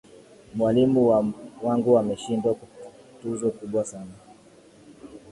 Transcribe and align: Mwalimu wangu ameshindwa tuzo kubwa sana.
Mwalimu 0.55 1.29
wangu 1.61 1.97
ameshindwa 1.99 2.55
tuzo 3.21 3.49
kubwa 3.57 3.83
sana. 3.85 4.13